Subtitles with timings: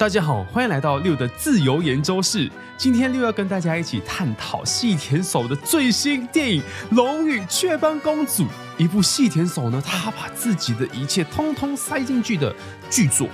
[0.00, 2.50] 大家好，欢迎来到六的自由研究室。
[2.78, 6.62] 今天六要跟大家一起探讨细田守的最新电影
[6.96, 8.44] 《龙与雀斑公主》，
[8.78, 12.50] 一部细田守呢，他把自己的一切通通塞进去的
[12.88, 13.28] 巨作。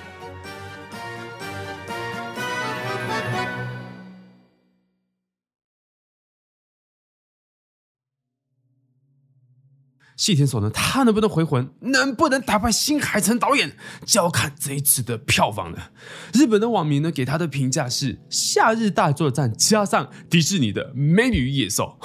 [10.17, 15.91] 细田守呢，他能不能回魂，能不能打败新海诚导演，就要看这一次的票房了。
[16.33, 21.99] 日本的网民呢，给他的评价是“夏日大作战”加上迪士尼的《美女与野兽》。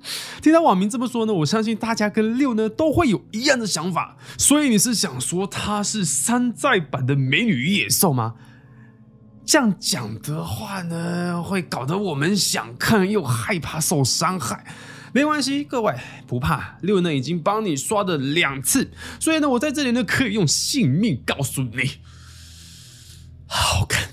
[0.42, 4.16] 听到网民这么说呢，我相信大家跟六呢都会有一样的想法。
[4.36, 8.34] 所以你是想说他是山寨版的《美女与野兽》吗？
[9.46, 14.66] 这样讲的话呢，会搞得我们想看又害怕受伤害。
[15.12, 15.94] 没关系，各位
[16.26, 21.90] 不怕，六呢已经帮你刷了两次，所以呢，我在这里呢可以用性命告诉你，
[23.46, 24.10] 好看，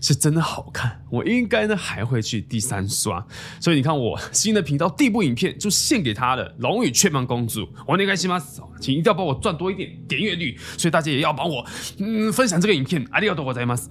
[0.00, 3.26] 是真的好看，我应该呢还会去第三刷，
[3.60, 11.66] 所以你看我新的频道第一部影片就献给他了，《龙与雀斑公主》，我那个西马斯，请一定要帮我赚多一点点阅率，所以大家也要帮我
[11.98, 13.88] 嗯分享这个影片，阿里奥多我在马斯。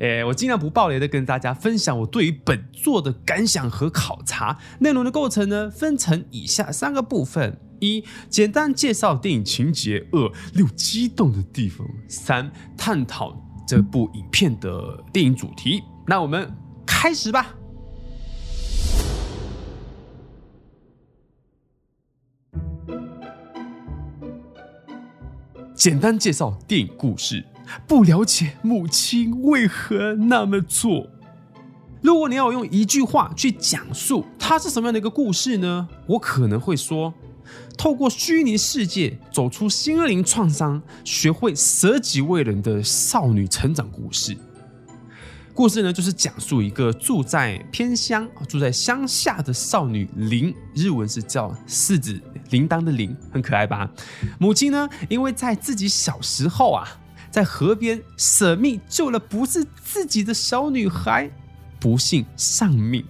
[0.00, 4.58] 诶，我尽量不爆雷的跟大家分享我对于本作的感想和考察。
[4.80, 15.82] 内容的构成呢，分成以下三个部分：一、简单介绍电影情节；二、六激动的地方；三、探讨这部影片的电影主题。
[16.06, 16.50] 那我们
[16.86, 17.54] 开始吧。
[25.74, 27.44] 简单介绍电影故事。
[27.86, 31.08] 不了解母亲为何那么做。
[32.02, 35.88] 如果你要用一句话去讲述它是什么样的一个故事呢？
[36.06, 37.12] 我可能会说，
[37.76, 44.36] 透过虚拟世界走出心灵创伤，学会舍己为人的少女成长故事。
[45.52, 53.90] 故事呢，就是讲述一个住在偏乡、住在乡下的少女铃，日文是叫柿子铃铛的铃，很可爱吧？
[54.38, 56.86] 母亲呢，因为在自己小时候啊。
[57.36, 61.30] 在河边舍命救了不是自己的小女孩，
[61.78, 63.04] 不幸丧命。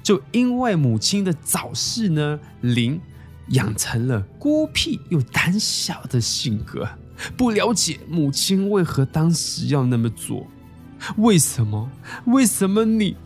[0.00, 3.00] 就因为母亲的早逝呢，林
[3.48, 6.88] 养成了孤僻又胆小的性格，
[7.36, 10.46] 不了解母亲为何当时要那么做。
[11.16, 11.90] 为什么？
[12.26, 13.16] 为什么你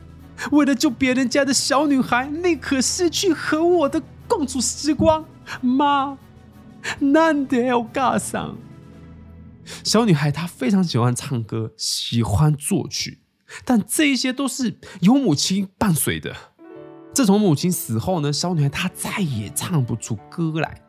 [0.50, 5.26] 为了救别人家的小女孩，宁可失去和我的共处时光？
[5.60, 6.16] 妈，
[7.00, 8.56] 难得要嘎上。
[9.84, 13.20] 小女孩她非常喜欢唱歌，喜欢作曲，
[13.64, 16.34] 但这一些都是有母亲伴随的。
[17.14, 20.82] 自从母亲死后呢，小女孩她再也唱不出歌来。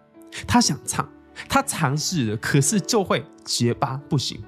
[0.47, 1.07] 她想唱，
[1.50, 4.41] 她尝试了，可是就会结巴不行。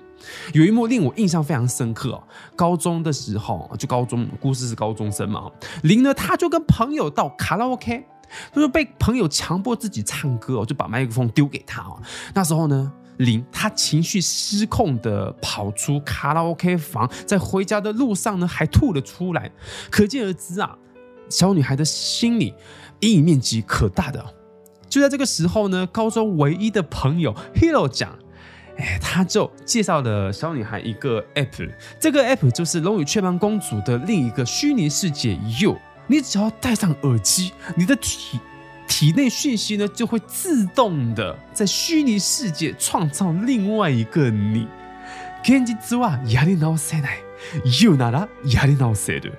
[0.54, 2.24] 有一幕令我印象非常深刻哦，
[2.56, 5.52] 高中的时候，就高中故事是高中生嘛，
[5.84, 8.06] 林呢，她就跟朋友到卡拉 OK，
[8.54, 12.02] 就是被朋友强迫自己唱歌哦，就把麦克风丢给他哦。
[12.34, 12.92] 那时候呢。
[13.18, 19.52] 铃，他情绪失控的跑出卡拉 OK 房，在回家的路上呢，还吐了出来。
[19.90, 20.78] 可见而知啊，
[21.30, 22.54] 小女孩的心理
[23.00, 24.26] 阴影面积可大的。
[24.90, 28.18] 就在这个时候呢，高中唯一的朋友 Hero 讲，
[28.78, 35.38] 哎，他就介绍了小女孩一个 App，这个 App 就是《龙与雀斑公主》的另一个虚拟世界。
[35.60, 35.78] You，
[36.08, 38.40] 你只要戴上耳机，你的体。
[38.95, 44.67] 体内讯息呢，就会自动的在虚拟世界创造另外一个你。
[45.43, 47.19] 现実はやり直せない。
[47.83, 49.33] You ならやり直せる。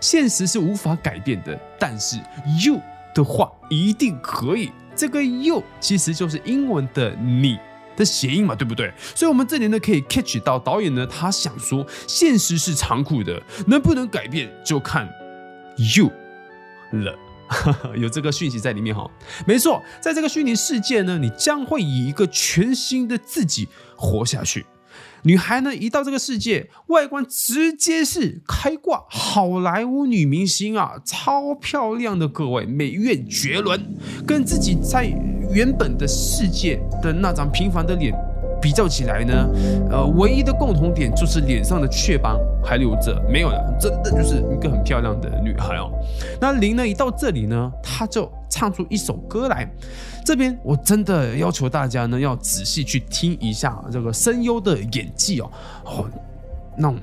[0.00, 2.18] 现实是无法改变的，但是
[2.64, 2.80] You
[3.14, 4.70] 的话一定可以。
[4.94, 7.58] 这个 You 其实就是英文的你
[7.96, 8.92] 的谐音嘛，对不对？
[9.16, 15.08] 所以，我们这里呢可以 catch 到导演呢，他想说，现实是残酷的，能不能改变就看
[15.76, 16.12] You
[16.92, 17.18] 了。
[17.95, 19.09] 有这个讯息在里面哈，
[19.45, 24.65] 没错，在这个虚拟世界呢，你将会以一个全新的自己活下去。
[25.23, 33.83] 女孩呢，一到这个世界，外观直接是开挂好莱坞女明星啊，超漂亮的各位，美艳绝伦，
[34.27, 35.05] 跟自己在
[35.51, 38.13] 原本的世界的那张平凡的脸。
[38.61, 39.49] 比较起来呢，
[39.91, 45.91] 呃，唯一的共同点就是脸上的雀斑还留着，没有了，真的就是一个很漂亮的女孩哦。
[46.41, 49.69] 那铃呢，一到这里呢，她就唱出一首歌来。
[50.25, 55.51] 这边我真的要求大家呢，要仔细去听一下这个声优的演技哦，
[55.85, 56.09] 哦，
[56.75, 56.99] 那种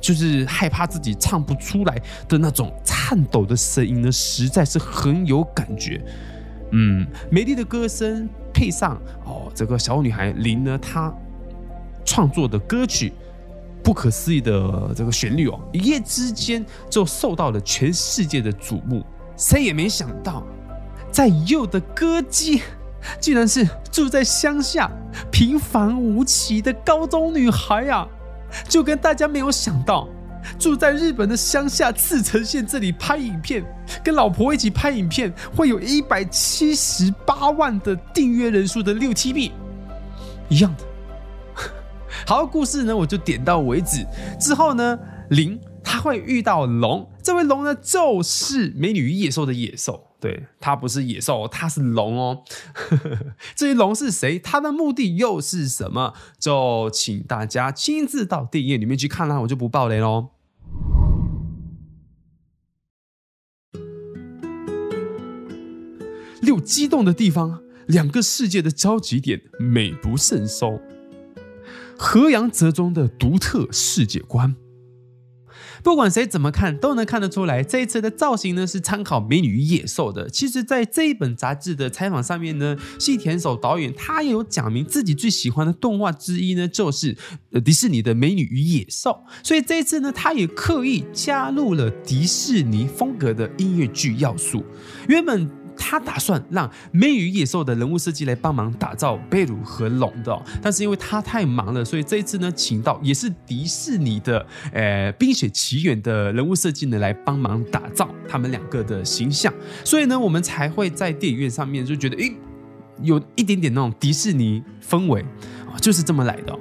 [0.00, 6.00] 就是害怕自己唱不出来的那种颤抖的声音呢，实在是很有感觉。
[6.70, 8.28] 嗯，美丽的歌声。
[8.52, 11.12] 配上哦，这个小女孩林呢，她
[12.04, 13.12] 创作的歌曲
[13.82, 19.04] 不可思议的这个旋律哦，一夜之间就受到了全世界的瞩目。
[19.36, 20.42] 谁也没想到，
[21.10, 22.62] 在 U 的歌姬，
[23.18, 24.90] 竟然是住在乡下
[25.30, 28.06] 平凡无奇的高中女孩啊！
[28.68, 30.06] 就跟大家没有想到，
[30.58, 33.64] 住在日本的乡下茨城县这里拍影片，
[34.02, 39.52] 跟老婆一起拍影片，会有一百七十八万的订阅人数的六七 B，
[40.48, 40.84] 一样的。
[42.26, 44.06] 好，故事呢，我就点到为止。
[44.38, 44.98] 之后呢，
[45.30, 50.11] 零他会遇到龙，这位龙呢，就是《美女与野兽》的野兽。
[50.22, 52.44] 对，他不是野兽，他是龙哦。
[53.56, 56.14] 至于龙是谁，他的目的又是什么？
[56.38, 60.28] 就请大家亲自到电影院里面去看啦，我就不爆雷喽。
[66.40, 70.80] 六激动的地方，两个世界的交集点，美不胜收。
[71.98, 74.54] 河阳泽中的独特世界观，
[75.82, 77.62] 不管谁怎么看都能看得出来。
[77.62, 80.30] 这一次的造型呢，是参考《美女与野兽》的。
[80.30, 87.16] 其实，在这一本杂志的采访上面呢，细田守导演他也有讲明自己最喜欢的动画之一呢，就是
[87.64, 89.10] 迪士尼的《美女与野兽》。
[89.46, 94.64] 所以这一次呢，他也刻意加入了迪士尼风格的音乐剧要素。
[95.08, 95.61] 原本。
[95.76, 109.52] 他打算让《美女与野兽》的人物设计来帮忙打造贝鲁和龙的，但是因为他太忙了，所以这一次呢，请到也是迪士尼的，呃，《冰雪奇缘》的人物设计呢来帮忙打造他们两个的形象，
[109.84, 112.34] 所以呢，我们才会在电影院上面就觉得，诶，
[113.02, 115.20] 有一点点那种迪士尼氛围
[115.66, 116.58] 啊，就是这么来的，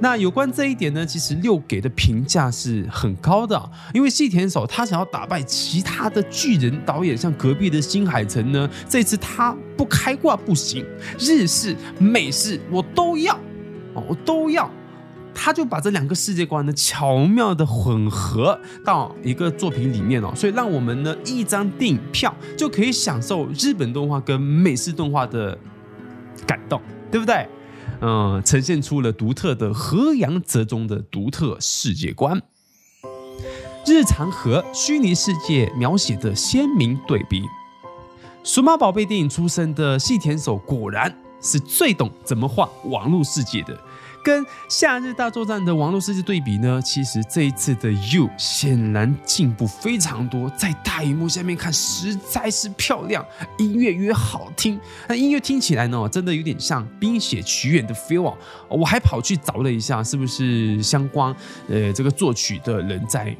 [0.00, 10.84] 那有关这一点呢，其实六给的评价是很高的，因为细田守他想要打败其他的巨人导演，像隔壁的新海诚呢，这次他不开挂不行，
[11.18, 13.34] 日式、美式我都要，
[13.94, 14.70] 哦，我都要，
[15.34, 25.56] 他就把这两个世界观呢巧妙的混合到一个作品里面哦，所以让我们呢一张电影票就可以享受日本动画跟美式动画的
[26.46, 26.80] 感动，
[27.10, 27.46] 对不对？
[28.00, 32.42] 嗯，呈现出了独特的河阳泽中的独特世界观，
[33.86, 37.42] 日常和虚拟世界描写的鲜明对比。
[38.42, 43.78] 数码宝贝电影出身的细田守果然是最懂怎么画网络世界的。
[44.24, 53.22] 跟《夏日大作战》的网络世界对比呢，其实这一次的 You 显然进步非常多，在大荧幕下面看实在是漂亮，
[53.58, 54.80] 音乐也好听。
[55.06, 58.36] 那音乐听起来呢，真的有点像《冰雪奇缘》的 feel 啊！
[58.70, 61.36] 我还跑去找了一下，是不是相关
[61.68, 63.36] 呃这个作曲的人在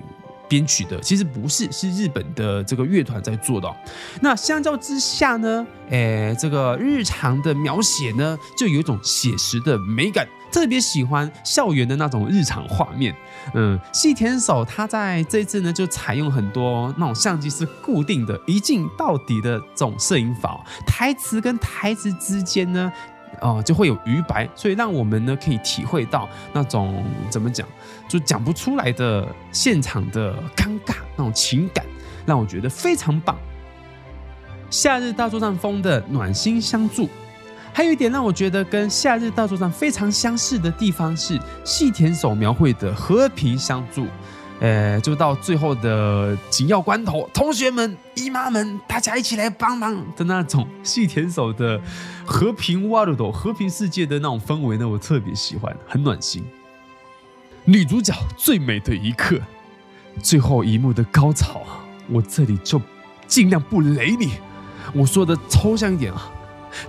[0.50, 1.00] 编曲的？
[1.00, 3.74] 其实不是，是日本的这个乐团在做的。
[4.20, 10.28] 那相较之下呢，诶，这个日常的描写呢，就有一种写实的美感。
[10.54, 13.12] 特别喜欢校园的那种日常画面，
[13.54, 22.92] 嗯，细田守他在这次呢，就采用很多那种相机是固定的，一镜到底的这种摄影法，台词跟台词之间呢，
[23.40, 27.66] 哦、就会有余白，所以让我们呢可以体会到那种怎么讲，
[28.06, 31.84] 就讲不出来的现场的尴尬那种情感，
[32.24, 33.36] 让我觉得非常棒。
[34.70, 37.08] 夏日大作战风的暖心相助。
[37.76, 44.06] 还有一点让我觉得跟《夏日大作战》非常相似的地方是细田守描绘的和平相助，
[44.60, 51.80] 呃，就到最后的紧要关头，同学们、姨妈们，大家一起来帮忙的那种细田守的
[52.24, 56.44] 和平 world 和平世界的那种氛围呢，我特别喜欢，很暖心。
[57.64, 59.40] 女主角最美的一刻，
[60.22, 61.62] 最后一幕的高潮，
[62.08, 62.80] 我这里就
[63.26, 64.34] 尽量不雷你，
[64.94, 66.30] 我说的抽象一点啊。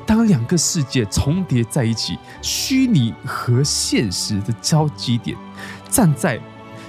[0.06, 5.38] 当两个世界重叠在一起，虚拟和现实的交集点，
[5.90, 6.40] 站在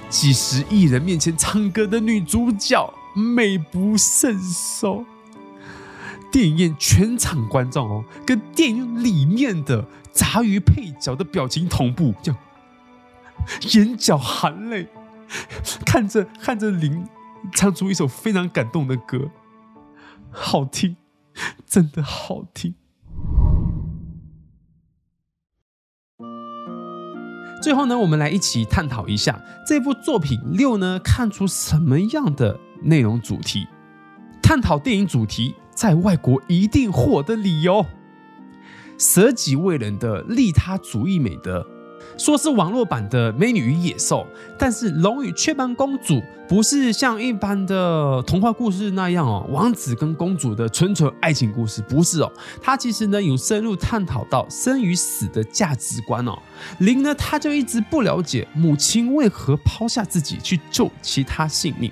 [0.09, 5.05] 几十亿人面前唱歌的女主角，美不胜收。
[6.31, 12.33] 电影院全场观众哦，跟电影里面的杂鱼配角的表情同步，就
[13.71, 14.87] 眼角含泪，
[15.85, 17.07] 看着看着零
[17.53, 19.31] 唱出一首非常感动的歌，
[20.29, 20.97] 好听，
[21.65, 22.75] 真的好听。
[27.61, 33.67] 最后呢，我们来一起探讨一下这部作品六呢，看出什么样的内容主题？
[34.41, 37.85] 探讨电影主题在外国一定火的理由，
[38.97, 41.65] 舍己为人的利他主义美德，
[42.17, 44.25] 说是网络版的《美女与野兽》，
[44.57, 46.15] 但是《龙与雀斑公主》
[46.47, 52.31] 不是像一般的童话故事那样哦，王子跟公主的纯纯爱情故事，不是哦。
[52.61, 56.37] 它其实呢有深入探讨到生与死的价值观哦。
[56.79, 61.91] 灵呢，他就一直不了解母亲为何抛下自己去救其他性命，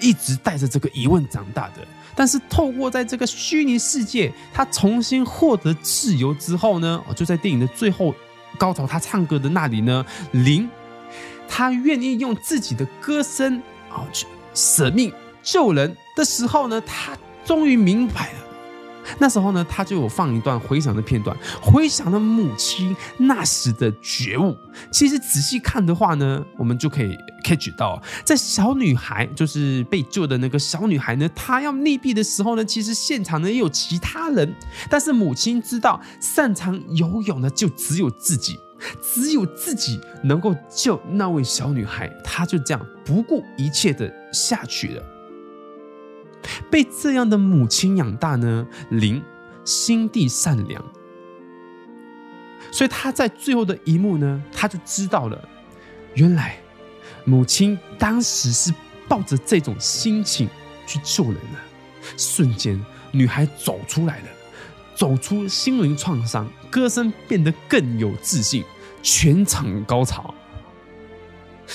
[0.00, 1.86] 一直带着这个疑问长大的。
[2.16, 8.14] 但是透过在这个虚拟世界，他重新获得自由之后呢，就在电影的最后。
[8.60, 10.68] 高潮，他唱歌的那里呢，灵，
[11.48, 15.10] 他愿意用自己的歌声啊去舍命
[15.42, 18.49] 救人的时候呢，他终于明白了。
[19.18, 24.56] 那时候呢，他就有放一段回想的片段，回想了母亲那时的觉悟。
[24.90, 34.54] 其实仔细看的话呢，我们就可以 catch 到，在小女孩就是被救的那个小女孩呢，她要溺毙的时候呢，其实现场呢也有其他人，
[34.88, 38.58] 但是母亲知道擅长游泳的就只有自己，
[39.02, 45.02] 只有自己能够救那位小女孩，她就这样不顾一切的下去了。
[46.70, 49.22] 被这样的母亲养大呢，林
[49.64, 50.82] 心地善良，
[52.70, 55.48] 所以他在最后的一幕呢，他就知道了，
[56.14, 56.56] 原来
[57.24, 58.72] 母亲当时是
[59.08, 60.48] 抱着这种心情
[60.86, 61.58] 去救人的。
[62.16, 64.26] 瞬间，女孩走出来了，
[64.94, 68.64] 走出心灵创伤，歌声变得更有自信，
[69.02, 70.34] 全场高潮。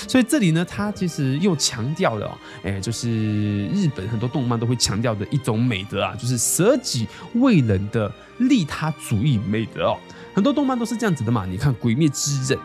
[0.08, 9.96] 所以这里呢，他其实又强调了，哎，就是日本很多动漫都会强调的一种美德啊，就是舍己为人的利他主义美德哦。
[10.34, 12.58] 很多动漫都是这样子的嘛，你看《鬼灭之刃》，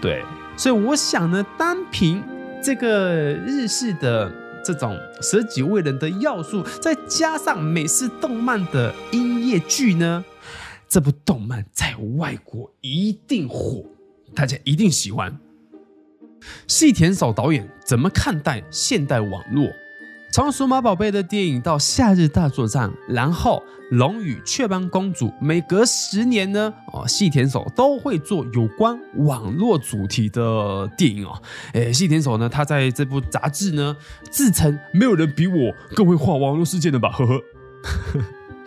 [0.00, 0.24] 对。
[0.56, 2.20] 所以我想呢，单凭
[2.60, 4.32] 这个日式的
[4.64, 10.24] 这种舍己为人的要素，再加上美式动漫的音乐剧呢，
[10.88, 13.84] 这部动漫在外国一定火，
[14.34, 15.38] 大家一定喜欢。
[16.66, 19.72] 细田守导演怎么看待现代网络？
[20.30, 31.40] 从数码宝贝的电影到夏日大作战，然后龙与雀斑公主，每隔十年呢，哦，细田守都会做有关网络主题的电影哦。
[31.72, 33.96] 诶，细田守呢，他在这部杂志呢，
[34.30, 37.42] 自称没有人比我更会画网络世界的吧，呵呵。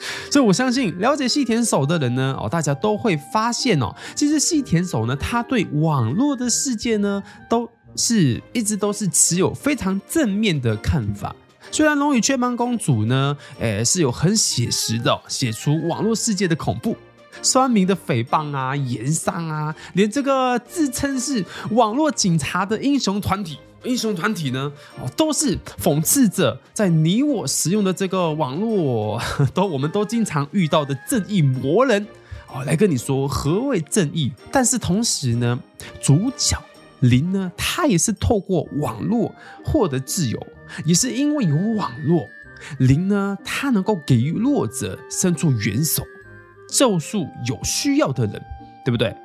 [0.31, 11.36] 所以我相信了解细田守的人呢，哦，大家都会发现哦，其实细田守呢，他对网络的世界呢，都是一直都是持有非常正面的看法。
[11.70, 16.98] 虽然《龙与雀斑公主》呢，诶，是有很写实的写出网络世界的恐怖、
[17.41, 23.58] 酸民的诽谤啊、盐商啊，连这个自称是网络警察的英雄团体。
[23.83, 29.19] 英雄团体呢，哦，都是讽刺着在你我使用的这个网络，
[29.53, 32.05] 都我们都经常遇到的正义魔人，
[32.47, 34.31] 哦，来跟你说何谓正义。
[34.51, 35.59] 但是同时呢，
[36.01, 36.57] 主角
[37.00, 39.33] 林呢，他也是透过网络
[39.65, 40.47] 获得自由，
[40.85, 42.27] 也是因为有网络，
[42.77, 46.03] 林呢，他能够给予弱者伸出援手，
[46.69, 48.39] 救赎有需要的人，
[48.85, 49.15] 对不对？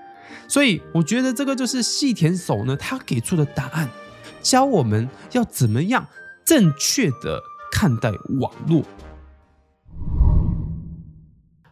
[0.49, 3.87] 所以我觉得这个就是细田守呢，他给出的答案。
[4.49, 6.07] 教我们要怎么样
[6.45, 8.85] 正确的看待网络。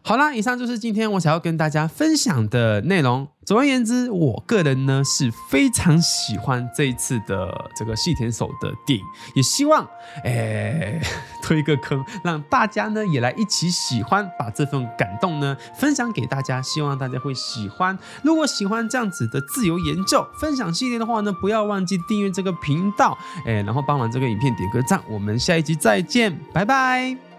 [0.01, 3.29] 好啦，以上就是今天我想要跟大家分享的内容。
[3.45, 9.87] 总而言之，我个人呢是非常喜欢这一次的这个细田守的电影，也希望
[10.23, 10.99] 诶
[11.43, 17.97] 推一个坑，让大家呢也来一起喜欢，把这份感动呢分享给大家，希望大家会喜欢。
[18.23, 24.99] 如果喜欢这样子的自由研究分享系列的话呢，不要忘记订阅这个频道，诶，然后帮忙这个影片点个赞。
[25.07, 27.34] 我们下一集再见，拜拜。